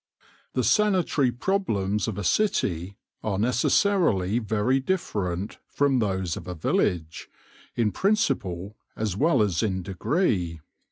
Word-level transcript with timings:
The 0.53 0.63
sanitary 0.63 1.31
problems 1.31 2.07
of 2.07 2.17
a 2.17 2.23
city 2.23 2.97
are 3.21 3.37
necessarily 3.37 4.39
very 4.39 4.79
different 4.79 5.59
from 5.67 5.99
those 5.99 6.35
of 6.35 6.47
a 6.47 6.55
village, 6.55 7.29
in 7.75 7.91
principle 7.91 8.77
as 8.95 9.15
well 9.15 9.43
as 9.43 9.61
in 9.61 9.83
degree. 9.83 10.59